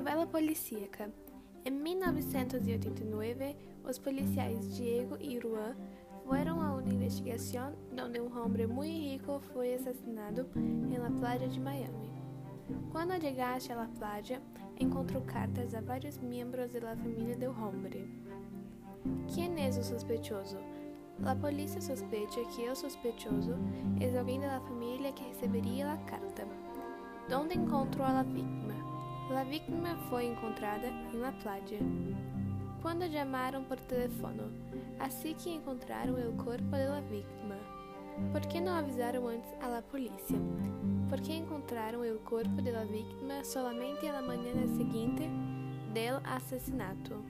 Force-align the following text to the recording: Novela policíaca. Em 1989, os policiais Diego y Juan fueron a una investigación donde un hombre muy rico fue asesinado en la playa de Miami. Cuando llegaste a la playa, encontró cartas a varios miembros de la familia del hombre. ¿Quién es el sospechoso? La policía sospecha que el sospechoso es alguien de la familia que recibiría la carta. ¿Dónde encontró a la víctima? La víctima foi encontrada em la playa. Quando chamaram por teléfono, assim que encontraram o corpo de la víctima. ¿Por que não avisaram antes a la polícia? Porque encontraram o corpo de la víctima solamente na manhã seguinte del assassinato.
Novela 0.00 0.26
policíaca. 0.26 1.10
Em 1.62 1.70
1989, 1.70 3.54
os 3.84 3.98
policiais 3.98 4.74
Diego 4.74 5.18
y 5.20 5.38
Juan 5.38 5.76
fueron 6.24 6.58
a 6.60 6.72
una 6.72 6.88
investigación 6.88 7.76
donde 7.94 8.18
un 8.18 8.32
hombre 8.32 8.66
muy 8.66 8.88
rico 8.88 9.40
fue 9.52 9.74
asesinado 9.74 10.46
en 10.54 10.98
la 10.98 11.10
playa 11.10 11.46
de 11.46 11.60
Miami. 11.60 12.10
Cuando 12.90 13.14
llegaste 13.18 13.74
a 13.74 13.76
la 13.76 13.88
playa, 13.88 14.40
encontró 14.76 15.22
cartas 15.26 15.74
a 15.74 15.82
varios 15.82 16.18
miembros 16.22 16.72
de 16.72 16.80
la 16.80 16.96
familia 16.96 17.36
del 17.36 17.50
hombre. 17.50 18.08
¿Quién 19.34 19.58
es 19.58 19.76
el 19.76 19.84
sospechoso? 19.84 20.56
La 21.22 21.34
policía 21.34 21.82
sospecha 21.82 22.40
que 22.56 22.68
el 22.68 22.74
sospechoso 22.74 23.54
es 24.00 24.14
alguien 24.14 24.40
de 24.40 24.46
la 24.46 24.62
familia 24.62 25.14
que 25.14 25.28
recibiría 25.28 25.94
la 25.94 26.06
carta. 26.06 26.44
¿Dónde 27.28 27.56
encontró 27.56 28.06
a 28.06 28.14
la 28.14 28.22
víctima? 28.22 28.69
La 29.30 29.44
víctima 29.44 29.96
foi 30.08 30.26
encontrada 30.26 30.88
em 30.88 31.16
la 31.18 31.30
playa. 31.30 31.78
Quando 32.82 33.08
chamaram 33.08 33.62
por 33.62 33.78
teléfono, 33.78 34.50
assim 34.98 35.34
que 35.34 35.50
encontraram 35.50 36.14
o 36.14 36.32
corpo 36.32 36.76
de 36.76 36.88
la 36.88 37.00
víctima. 37.00 37.54
¿Por 38.32 38.40
que 38.40 38.60
não 38.60 38.74
avisaram 38.74 39.28
antes 39.28 39.48
a 39.62 39.68
la 39.68 39.82
polícia? 39.82 40.36
Porque 41.08 41.32
encontraram 41.32 42.00
o 42.00 42.18
corpo 42.18 42.60
de 42.60 42.72
la 42.72 42.84
víctima 42.84 43.44
solamente 43.44 44.10
na 44.10 44.20
manhã 44.20 44.66
seguinte 44.76 45.30
del 45.94 46.20
assassinato. 46.24 47.22